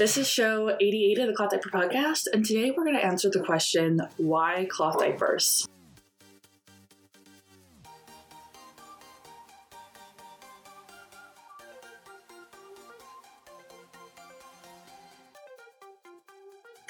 [0.00, 3.28] This is show 88 of the Cloth Diaper Podcast, and today we're going to answer
[3.28, 5.68] the question why cloth diapers?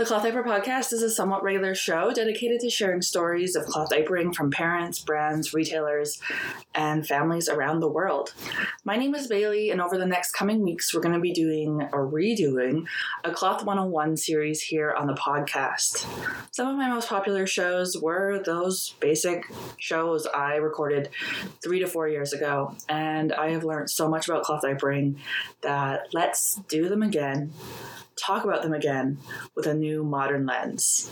[0.01, 3.91] The Cloth Diaper Podcast is a somewhat regular show dedicated to sharing stories of cloth
[3.91, 6.19] diapering from parents, brands, retailers,
[6.75, 8.33] and families around the world.
[8.83, 11.87] My name is Bailey, and over the next coming weeks, we're going to be doing
[11.93, 12.87] or redoing
[13.25, 16.07] a Cloth 101 series here on the podcast.
[16.51, 19.45] Some of my most popular shows were those basic
[19.77, 21.11] shows I recorded
[21.63, 25.17] three to four years ago, and I have learned so much about cloth diapering
[25.61, 27.53] that let's do them again
[28.21, 29.19] talk about them again
[29.55, 31.11] with a new modern lens.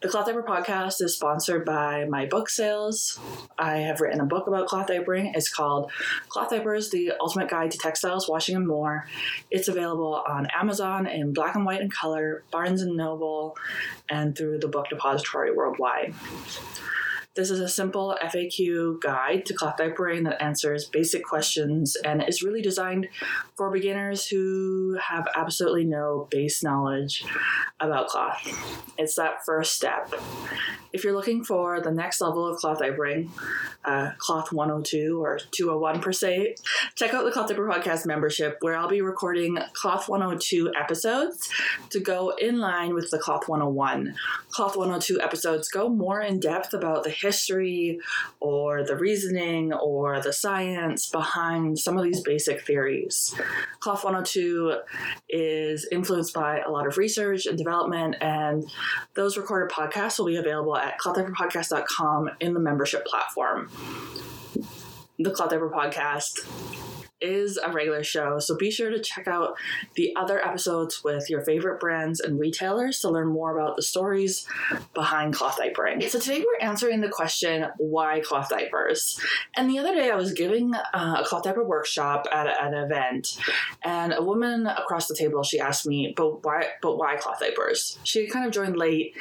[0.00, 3.18] The Cloth Diaper podcast is sponsored by my book sales.
[3.58, 5.32] I have written a book about cloth diapering.
[5.34, 5.90] It's called
[6.28, 9.06] Cloth Diapers The Ultimate Guide to Textiles, Washing, and More.
[9.50, 13.56] It's available on Amazon in black and white and color, Barnes and Noble,
[14.08, 16.14] and through the Book Depository worldwide.
[17.38, 22.42] This is a simple FAQ guide to cloth diapering that answers basic questions and is
[22.42, 23.06] really designed
[23.56, 27.24] for beginners who have absolutely no base knowledge
[27.78, 28.44] about cloth.
[28.98, 30.12] It's that first step.
[30.92, 33.28] If you're looking for the next level of cloth diapering,
[33.84, 36.56] uh, Cloth 102 or 201 per se,
[36.96, 41.48] check out the Cloth Diaper Podcast membership where I'll be recording Cloth 102 episodes
[41.90, 44.16] to go in line with the Cloth 101.
[44.50, 47.27] Cloth 102 episodes go more in depth about the history
[48.40, 53.34] or the reasoning or the science behind some of these basic theories.
[53.80, 54.78] Cloth 102
[55.28, 58.64] is influenced by a lot of research and development, and
[59.14, 63.70] those recorded podcasts will be available at clothdiaperpodcast.com in the membership platform.
[65.18, 66.77] The Cloth Diaper Podcast
[67.20, 69.56] is a regular show, so be sure to check out
[69.94, 74.46] the other episodes with your favorite brands and retailers to learn more about the stories
[74.94, 76.08] behind cloth diapering.
[76.08, 79.20] So today we're answering the question why cloth diapers.
[79.56, 82.74] And the other day I was giving uh, a cloth diaper workshop at, at an
[82.74, 83.38] event,
[83.82, 86.66] and a woman across the table she asked me, "But why?
[86.82, 89.16] But why cloth diapers?" She kind of joined late,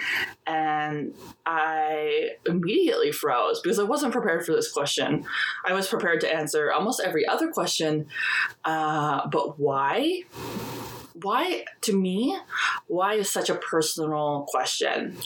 [0.45, 1.13] and
[1.45, 5.25] I immediately froze because I wasn't prepared for this question.
[5.66, 8.07] I was prepared to answer almost every other question question.
[8.65, 10.23] Uh, but why?
[11.22, 12.38] Why, to me,
[12.88, 15.17] why is such a personal question?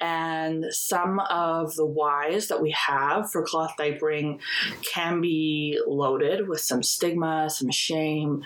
[0.00, 4.40] And some of the whys that we have for cloth diapering
[4.82, 8.42] can be loaded with some stigma, some shame,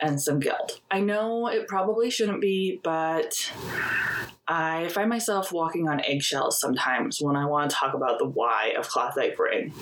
[0.00, 0.80] and some guilt.
[0.90, 3.50] I know it probably shouldn't be, but
[4.46, 8.74] I find myself walking on eggshells sometimes when I want to talk about the why
[8.76, 9.72] of cloth diapering.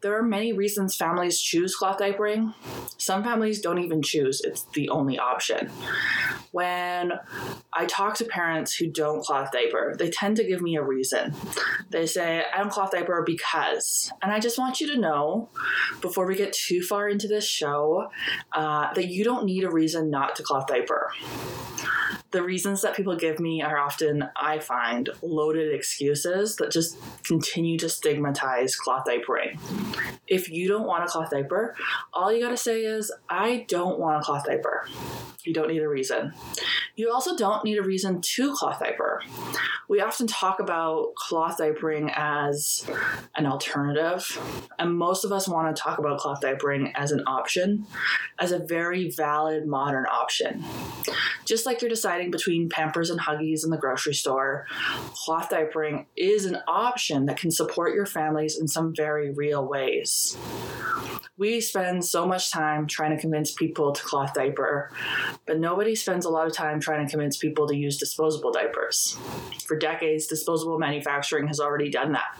[0.00, 2.54] There are many reasons families choose cloth diapering.
[2.98, 5.70] Some families don't even choose, it's the only option.
[6.52, 7.12] When
[7.72, 11.34] I talk to parents who don't cloth diaper, they tend to give me a reason.
[11.90, 14.12] They say, I don't cloth diaper because.
[14.22, 15.48] And I just want you to know,
[16.00, 18.10] before we get too far into this show,
[18.52, 21.10] uh, that you don't need a reason not to cloth diaper
[22.30, 27.76] the reasons that people give me are often, I find, loaded excuses that just continue
[27.78, 29.58] to stigmatize cloth diapering.
[30.28, 31.74] If you don't want a cloth diaper,
[32.12, 34.86] all you gotta say is, I don't want a cloth diaper.
[35.44, 36.32] You don't need a reason.
[36.96, 39.22] You also don't need a reason to cloth diaper.
[39.88, 42.88] We often talk about cloth diapering as
[43.36, 44.38] an alternative,
[44.78, 47.86] and most of us want to talk about cloth diapering as an option,
[48.38, 50.64] as a very valid modern option.
[51.44, 54.66] Just like you're deciding between Pampers and Huggies in the grocery store,
[55.24, 60.36] cloth diapering is an option that can support your families in some very real ways.
[61.36, 64.92] We spend so much time trying to convince people to cloth diaper,
[65.46, 69.16] but nobody spends a lot of time trying to convince people to use disposable diapers.
[69.66, 72.38] For decades, disposable manufacturing has already done that.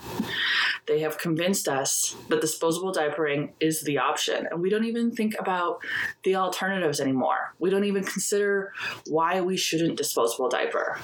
[0.87, 5.35] They have convinced us that disposable diapering is the option, and we don't even think
[5.39, 5.81] about
[6.23, 7.53] the alternatives anymore.
[7.59, 8.73] We don't even consider
[9.07, 10.99] why we shouldn't disposable diaper.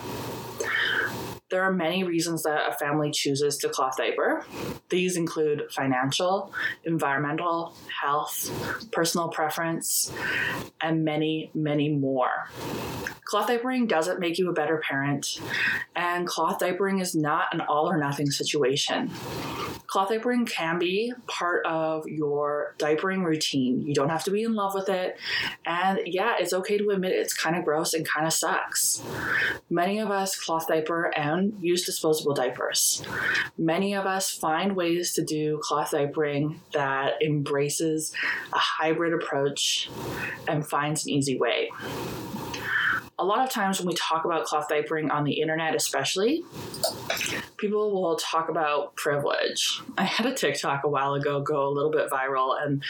[1.49, 4.45] There are many reasons that a family chooses to cloth diaper.
[4.89, 6.53] These include financial,
[6.83, 8.51] environmental, health,
[8.91, 10.11] personal preference,
[10.81, 12.49] and many, many more.
[13.23, 15.39] Cloth diapering doesn't make you a better parent,
[15.95, 19.09] and cloth diapering is not an all or nothing situation.
[19.87, 23.81] Cloth diapering can be part of your diapering routine.
[23.87, 25.17] You don't have to be in love with it.
[25.65, 29.01] And yeah, it's okay to admit it's kind of gross and kind of sucks.
[29.69, 33.03] Many of us cloth diaper and use disposable diapers.
[33.57, 38.13] Many of us find ways to do cloth diapering that embraces
[38.53, 39.89] a hybrid approach
[40.47, 41.69] and finds an easy way.
[43.19, 46.43] A lot of times when we talk about cloth diapering on the internet, especially,
[47.57, 49.81] people will talk about privilege.
[49.97, 52.83] I had a TikTok a while ago go a little bit viral, and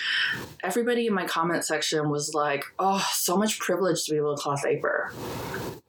[0.63, 4.41] everybody in my comment section was like, oh, so much privilege to be able to
[4.41, 5.13] cloth diaper.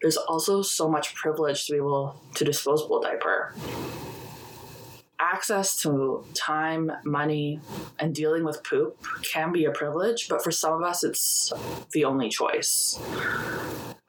[0.01, 3.55] There's also so much privilege to be able to disposable diaper
[5.21, 7.61] access to time, money,
[7.99, 11.53] and dealing with poop can be a privilege, but for some of us, it's
[11.93, 12.99] the only choice.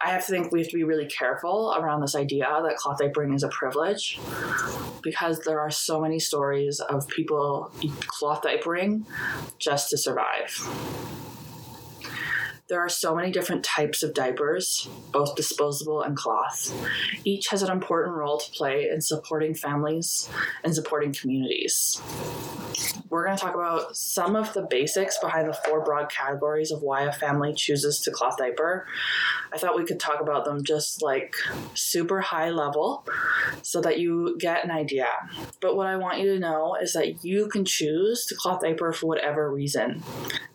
[0.02, 3.00] I have to think we have to be really careful around this idea that cloth
[3.02, 4.18] diapering is a privilege
[5.04, 7.70] because there are so many stories of people
[8.08, 9.06] cloth diapering
[9.58, 10.58] just to survive.
[12.70, 16.72] There are so many different types of diapers, both disposable and cloth.
[17.24, 20.30] Each has an important role to play in supporting families
[20.64, 22.00] and supporting communities.
[23.10, 26.84] We're going to talk about some of the basics behind the four broad categories of
[26.84, 28.86] why a family chooses to cloth diaper.
[29.52, 31.36] I thought we could talk about them just like
[31.74, 33.04] super high level
[33.64, 35.08] so that you get an idea.
[35.60, 38.94] But what I want you to know is that you can choose to cloth diaper
[38.94, 40.04] for whatever reason.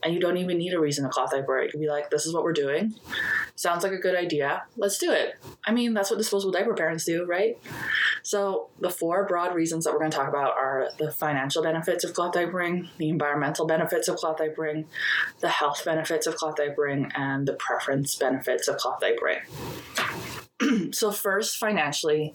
[0.04, 1.58] And you don't even need a reason to cloth diaper.
[1.58, 2.94] It could be like, this is what we're doing.
[3.56, 4.64] Sounds like a good idea.
[4.76, 5.36] Let's do it.
[5.66, 7.58] I mean, that's what disposable diaper parents do, right?
[8.22, 12.04] So, the four broad reasons that we're going to talk about are the financial benefits
[12.04, 14.86] of cloth diapering, the environmental benefits of cloth diapering,
[15.40, 20.43] the health benefits of cloth diapering, and the preference benefits of cloth diapering.
[20.92, 22.34] so first financially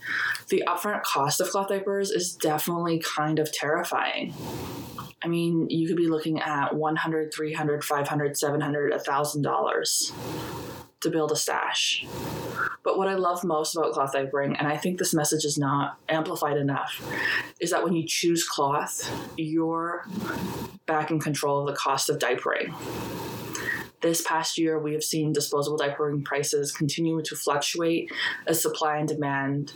[0.50, 4.34] the upfront cost of cloth diapers is definitely kind of terrifying
[5.24, 10.14] i mean you could be looking at 100 300 500 700 1000 dollars
[11.02, 12.06] to build a stash.
[12.84, 15.98] But what I love most about cloth diapering, and I think this message is not
[16.10, 17.02] amplified enough,
[17.60, 20.06] is that when you choose cloth, you're
[20.86, 22.74] back in control of the cost of diapering.
[24.02, 28.10] This past year, we have seen disposable diapering prices continue to fluctuate
[28.48, 29.74] as supply and demand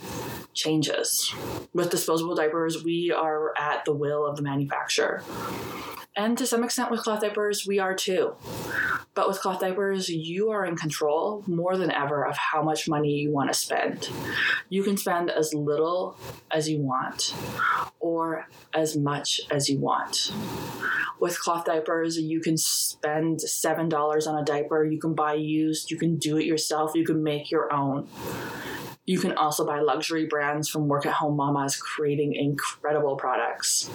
[0.54, 1.34] changes.
[1.74, 5.24] With disposable diapers, we are at the will of the manufacturer.
[6.16, 8.36] And to some extent, with cloth diapers, we are too.
[9.16, 13.14] But with cloth diapers, you are in control more than ever of how much money
[13.14, 14.10] you want to spend.
[14.70, 16.18] You can spend as little
[16.52, 17.34] as you want
[18.00, 20.32] or as much as you want.
[21.20, 25.98] With cloth diapers, you can spend $7 on a diaper, you can buy used, you
[25.98, 28.08] can do it yourself, you can make your own.
[29.06, 33.90] You can also buy luxury brands from work at home mamas creating incredible products.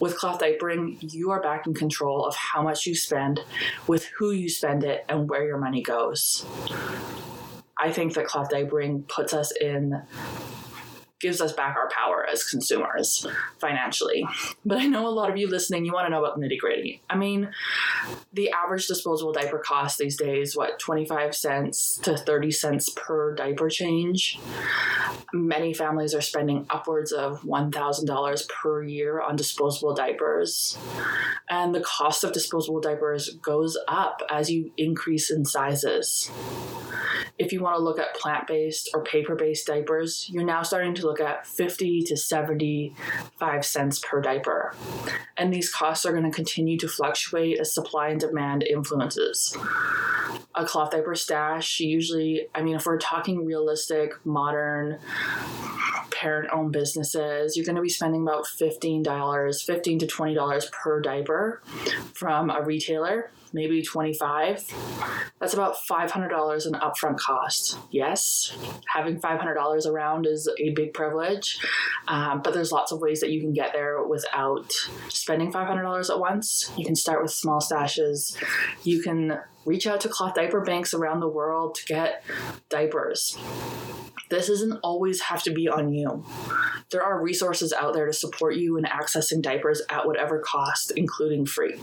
[0.00, 3.40] With cloth diapering, you are back in control of how much you spend,
[3.86, 6.46] with who you spend it, and where your money goes.
[7.76, 10.00] I think that cloth diapering puts us in
[11.22, 13.26] gives us back our power as consumers
[13.58, 14.26] financially.
[14.64, 17.00] But I know a lot of you listening, you want to know about nitty gritty.
[17.08, 17.50] I mean,
[18.32, 23.70] the average disposable diaper cost these days, what, 25 cents to 30 cents per diaper
[23.70, 24.38] change?
[25.32, 30.76] Many families are spending upwards of $1,000 per year on disposable diapers.
[31.48, 36.30] And the cost of disposable diapers goes up as you increase in sizes.
[37.38, 40.94] If you want to look at plant based or paper based diapers, you're now starting
[40.94, 44.74] to look at 50 to 75 cents per diaper.
[45.36, 49.56] And these costs are going to continue to fluctuate as supply and demand influences.
[50.54, 54.98] A cloth diaper stash, usually, I mean, if we're talking realistic, modern,
[56.10, 61.62] parent owned businesses, you're going to be spending about $15, 15 to $20 per diaper
[62.14, 64.66] from a retailer maybe 25
[65.38, 71.58] that's about $500 in upfront cost yes having $500 around is a big privilege
[72.08, 74.72] um, but there's lots of ways that you can get there without
[75.08, 78.36] spending $500 at once you can start with small stashes
[78.84, 82.24] you can reach out to cloth diaper banks around the world to get
[82.68, 83.38] diapers
[84.32, 86.24] this doesn't always have to be on you.
[86.90, 91.44] There are resources out there to support you in accessing diapers at whatever cost, including
[91.44, 91.78] free.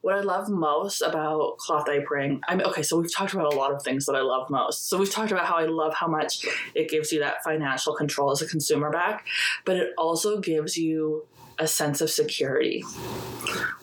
[0.00, 3.72] What I love most about cloth diapering, I'm okay, so we've talked about a lot
[3.72, 4.88] of things that I love most.
[4.88, 8.30] So we've talked about how I love how much it gives you that financial control
[8.30, 9.26] as a consumer back,
[9.64, 11.26] but it also gives you
[11.60, 12.82] a sense of security.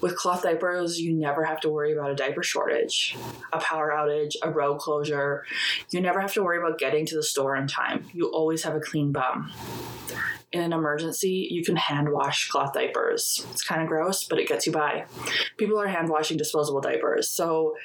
[0.01, 3.15] With cloth diapers, you never have to worry about a diaper shortage,
[3.53, 5.45] a power outage, a road closure.
[5.91, 8.05] You never have to worry about getting to the store in time.
[8.13, 9.51] You always have a clean bum.
[10.53, 13.45] in an emergency, you can hand wash cloth diapers.
[13.51, 15.05] It's kind of gross, but it gets you by.
[15.57, 17.75] People are hand washing disposable diapers, so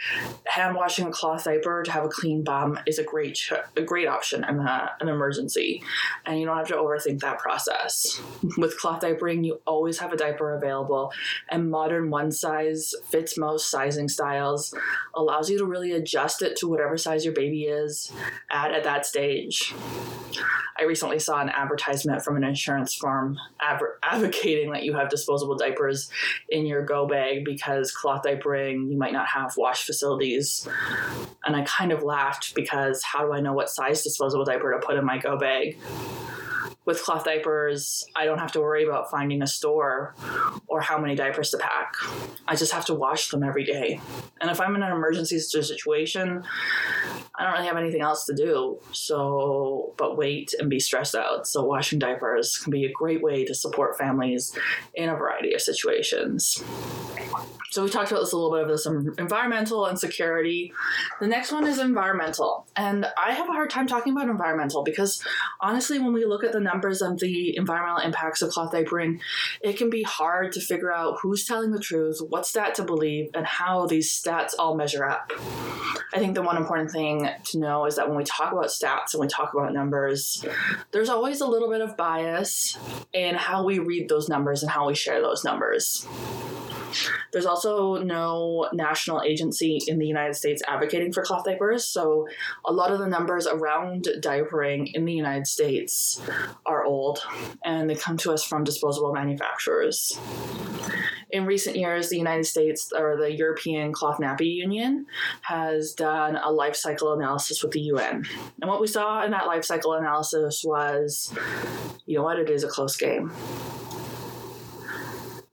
[0.46, 4.06] hand washing a cloth diaper to have a clean bum is a great a great
[4.06, 5.82] option in a, an emergency,
[6.24, 8.20] and you don't have to overthink that process.
[8.56, 11.12] With cloth diapering, you always have a diaper available,
[11.50, 14.72] and modern one size fits most sizing styles
[15.12, 18.12] allows you to really adjust it to whatever size your baby is
[18.48, 19.74] at at that stage.
[20.78, 26.08] I recently saw an advertisement from an insurance firm advocating that you have disposable diapers
[26.48, 30.66] in your go bag because cloth diapering, you might not have wash facilities.
[31.44, 34.84] And I kind of laughed because how do I know what size disposable diaper to
[34.84, 35.76] put in my go bag?
[36.84, 40.14] With cloth diapers, I don't have to worry about finding a store
[40.66, 41.94] or how many diapers to pack.
[42.48, 44.00] I just have to wash them every day.
[44.40, 46.42] And if I'm in an emergency situation,
[47.36, 48.80] I don't really have anything else to do.
[48.92, 51.46] So, but wait and be stressed out.
[51.46, 54.56] So, washing diapers can be a great way to support families
[54.94, 56.62] in a variety of situations.
[57.72, 60.74] So we talked about this a little bit of this um, environmental and security.
[61.20, 62.66] The next one is environmental.
[62.76, 65.24] And I have a hard time talking about environmental because
[65.58, 69.20] honestly, when we look at the numbers of the environmental impacts of cloth diapering,
[69.62, 73.30] it can be hard to figure out who's telling the truth, what stat to believe,
[73.32, 75.32] and how these stats all measure up.
[76.12, 79.14] I think the one important thing to know is that when we talk about stats
[79.14, 80.44] and we talk about numbers,
[80.90, 82.76] there's always a little bit of bias
[83.14, 86.06] in how we read those numbers and how we share those numbers.
[87.32, 92.26] There's also no national agency in the United States advocating for cloth diapers, so
[92.64, 96.20] a lot of the numbers around diapering in the United States
[96.66, 97.20] are old
[97.64, 100.18] and they come to us from disposable manufacturers.
[101.30, 105.06] In recent years, the United States or the European Cloth Nappy Union
[105.40, 108.26] has done a life cycle analysis with the UN.
[108.60, 111.32] And what we saw in that life cycle analysis was
[112.06, 113.32] you know what, it is a close game.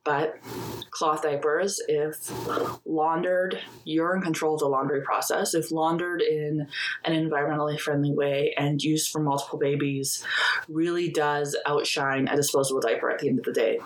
[0.04, 0.38] But
[0.92, 2.32] cloth diapers, if
[2.86, 5.54] laundered, you're in control of the laundry process.
[5.54, 6.68] If laundered in
[7.06, 10.24] an environmentally friendly way and used for multiple babies,
[10.68, 13.80] really does outshine a disposable diaper at the end of the day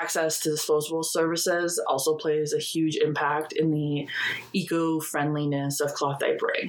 [0.00, 4.08] access to disposable services also plays a huge impact in the
[4.52, 6.68] eco friendliness of cloth diapering.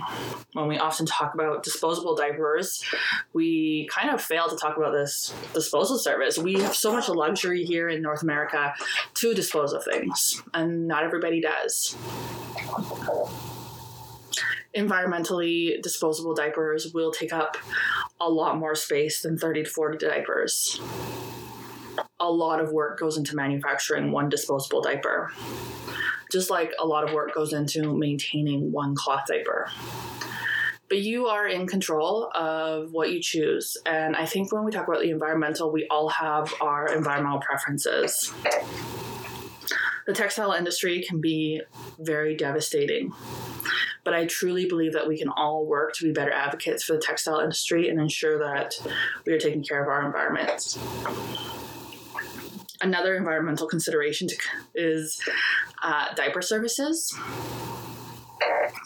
[0.54, 2.84] When we often talk about disposable diapers,
[3.34, 6.38] we kind of fail to talk about this disposal service.
[6.38, 8.74] We have so much luxury here in North America
[9.16, 11.96] to dispose of things, and not everybody does
[14.76, 17.58] environmentally disposable diapers will take up
[18.22, 20.80] a lot more space than 30 to 40 diapers
[22.22, 25.32] a lot of work goes into manufacturing one disposable diaper,
[26.32, 29.70] just like a lot of work goes into maintaining one cloth diaper.
[30.88, 33.76] But you are in control of what you choose.
[33.86, 38.32] And I think when we talk about the environmental, we all have our environmental preferences.
[40.06, 41.62] The textile industry can be
[42.00, 43.14] very devastating
[44.04, 47.00] but I truly believe that we can all work to be better advocates for the
[47.00, 48.76] textile industry and ensure that
[49.28, 50.80] we are taking care of our environments
[52.82, 54.36] another environmental consideration to,
[54.76, 55.22] is
[55.84, 57.18] uh, diaper services.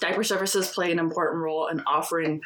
[0.02, 2.42] Diaper services play an important role in offering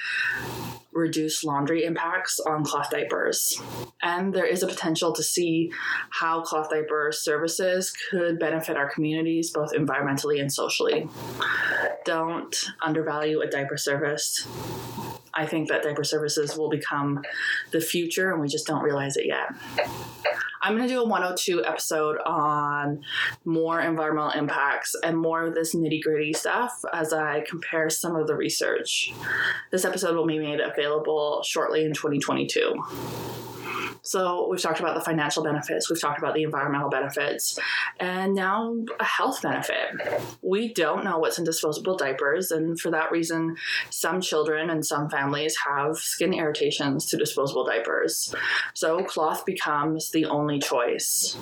[0.92, 3.62] reduced laundry impacts on cloth diapers.
[4.02, 5.72] And there is a potential to see
[6.10, 11.08] how cloth diaper services could benefit our communities both environmentally and socially.
[12.06, 14.48] Don't undervalue a diaper service.
[15.34, 17.22] I think that diaper services will become
[17.72, 19.50] the future and we just don't realize it yet.
[20.62, 23.02] I'm going to do a 102 episode on
[23.46, 28.28] more environmental impacts and more of this nitty gritty stuff as I compare some of
[28.28, 29.14] the research.
[29.72, 33.49] This episode will be made available shortly in 2022.
[34.02, 37.60] So we've talked about the financial benefits, we've talked about the environmental benefits,
[38.00, 40.00] and now a health benefit.
[40.42, 43.58] We don't know what's in disposable diapers, and for that reason,
[43.90, 48.34] some children and some families have skin irritations to disposable diapers.
[48.74, 51.38] So cloth becomes the only choice.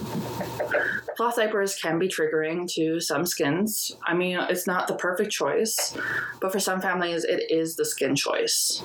[1.18, 3.98] Cloth diapers can be triggering to some skins.
[4.06, 5.98] I mean, it's not the perfect choice,
[6.40, 8.84] but for some families, it is the skin choice.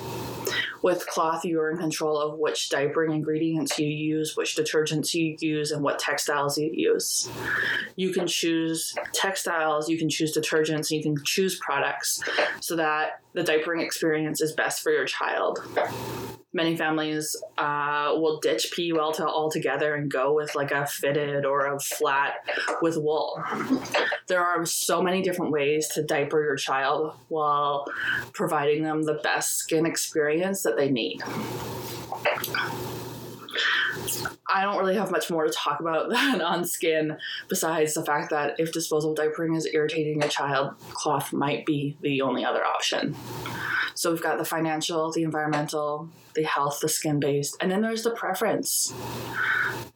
[0.81, 5.37] With cloth, you are in control of which diapering ingredients you use, which detergents you
[5.39, 7.29] use, and what textiles you use.
[7.97, 12.19] You can choose textiles, you can choose detergents, you can choose products
[12.61, 15.59] so that the diapering experience is best for your child.
[16.55, 21.79] Many families uh, will ditch Welta altogether and go with like a fitted or a
[21.79, 22.45] flat
[22.79, 23.43] with wool.
[24.27, 27.91] There are so many different ways to diaper your child while
[28.33, 31.23] providing them the best skin experience that they need.
[34.49, 37.17] I don't really have much more to talk about than on skin,
[37.49, 42.21] besides the fact that if disposable diapering is irritating a child, cloth might be the
[42.21, 43.15] only other option.
[43.95, 48.03] So we've got the financial, the environmental, the health, the skin based, and then there's
[48.03, 48.93] the preference.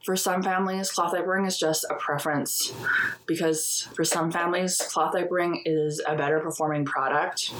[0.04, 2.72] For some families, cloth diapering is just a preference
[3.26, 7.52] because for some families, cloth diapering is a better performing product.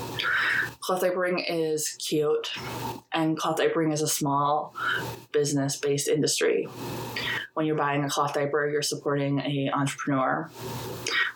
[0.80, 2.50] Cloth diapering is cute,
[3.12, 4.75] and cloth diapering is a small
[5.33, 6.68] business based industry.
[7.59, 10.49] When you're buying a cloth diaper, you're supporting a entrepreneur.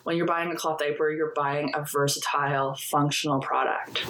[0.03, 4.05] When you're buying a cloth diaper, you're buying a versatile, functional product.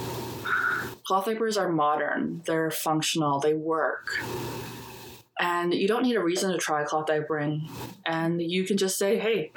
[1.06, 4.20] Cloth diapers are modern, they're functional, they work.
[5.40, 7.70] And you don't need a reason to try cloth diapering
[8.06, 9.52] and you can just say hey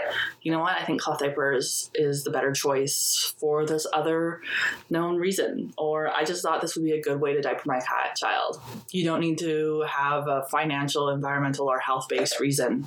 [0.47, 0.77] you know what?
[0.77, 4.43] I think cloth diapers is the better choice for this other
[4.89, 5.73] known reason.
[5.77, 7.81] Or i just thought this would be a good way to diaper my
[8.17, 8.61] child.
[8.93, 12.87] You don't need to have a financial environmental or health-based reason.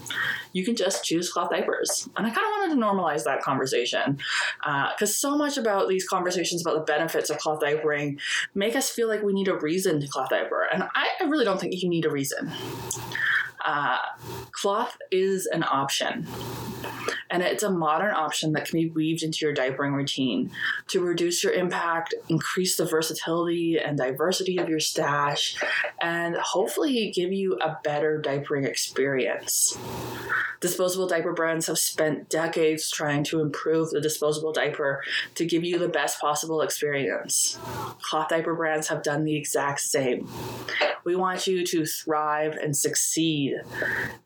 [0.53, 2.07] You can just choose cloth diapers.
[2.15, 4.19] And i kind of wanted to normalize that conversation
[4.61, 8.19] because uh, so much about these conversations about the benefits of cloth diapering
[8.53, 11.45] make us feel like we need a reason to cloth diaper and I, I really
[11.45, 12.51] don't think you need a reason
[13.65, 13.97] uh,
[14.51, 16.27] cloth is an option.
[17.29, 20.51] And it's a modern option that can be weaved into your diapering routine
[20.87, 25.55] to reduce your impact, increase the versatility and diversity of your stash,
[26.01, 29.77] and hopefully give you a better diapering experience.
[30.59, 35.01] Disposable diaper brands have spent decades trying to improve the disposable diaper
[35.35, 37.57] to give you the best possible experience.
[38.01, 40.29] Cloth diaper brands have done the exact same.
[41.05, 43.55] We want you to thrive and succeed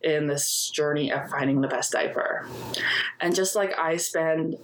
[0.02, 2.48] in this journey of finding the best diaper.
[3.20, 4.56] And just like I spend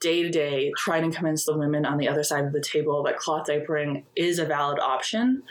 [0.00, 3.04] day to day trying to convince the women on the other side of the table
[3.04, 5.44] that cloth diapering is a valid option,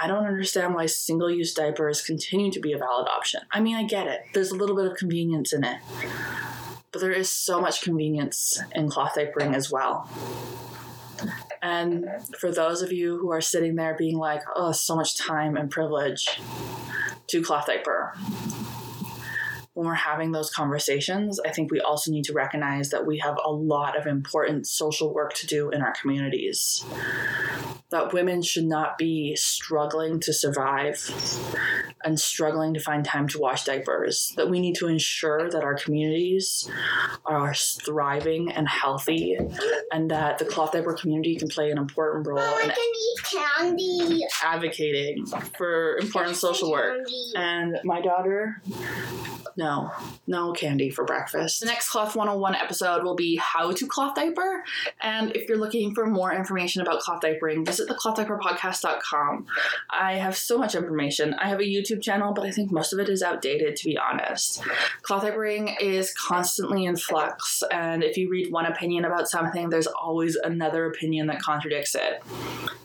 [0.00, 3.42] I don't understand why single use diapers continue to be a valid option.
[3.52, 5.78] I mean, I get it, there's a little bit of convenience in it,
[6.90, 10.10] but there is so much convenience in cloth diapering as well.
[11.62, 12.06] And
[12.38, 15.70] for those of you who are sitting there being like, oh, so much time and
[15.70, 16.40] privilege
[17.28, 18.14] to cloth diaper,
[19.74, 23.36] when we're having those conversations, I think we also need to recognize that we have
[23.44, 26.84] a lot of important social work to do in our communities.
[27.90, 31.10] That women should not be struggling to survive
[32.04, 34.32] and struggling to find time to wash diapers.
[34.36, 36.68] That we need to ensure that our communities
[37.24, 39.36] are thriving and healthy,
[39.90, 42.70] and that the cloth diaper community can play an important role oh, in
[44.44, 47.06] advocating for important social work.
[47.34, 48.62] And my daughter
[49.64, 49.90] no,
[50.26, 51.60] no candy for breakfast.
[51.60, 54.62] The next Cloth 101 episode will be how to cloth diaper.
[55.00, 59.46] And if you're looking for more information about cloth diapering, visit the clothdiaperpodcast.com.
[59.90, 61.32] I have so much information.
[61.34, 63.96] I have a YouTube channel, but I think most of it is outdated, to be
[63.96, 64.62] honest.
[65.00, 69.86] Cloth diapering is constantly in flux, and if you read one opinion about something, there's
[69.86, 72.22] always another opinion that contradicts it.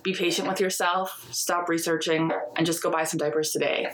[0.02, 3.90] Be patient with yourself, stop researching, and just go buy some diapers today.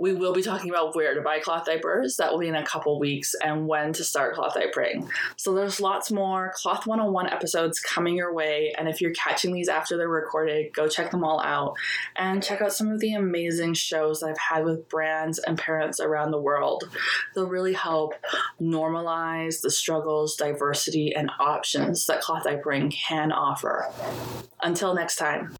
[0.00, 2.64] We will be talking about where to buy cloth diapers That will be in a
[2.64, 5.08] couple weeks, and when to start cloth diapering.
[5.36, 8.72] So there's lots more Cloth 101 episodes coming your way.
[8.76, 11.74] And if you're catching these after they're recorded, go check them all out
[12.16, 16.30] and check out some of the amazing shows I've had with brands and parents around
[16.30, 16.84] the world.
[17.34, 18.14] They'll really help
[18.60, 23.90] normalize the struggles, diversity, and options that cloth diapering can offer.
[24.60, 25.56] Until next time.